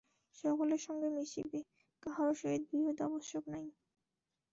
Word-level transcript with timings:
সকলের 0.35 0.81
সঙ্গে 0.83 1.07
মিশিবে, 1.15 1.59
কাহারও 2.03 2.33
সহিত 2.41 2.63
বিরোধ 2.71 2.97
আবশ্যক 3.07 3.43
নাই। 3.53 3.65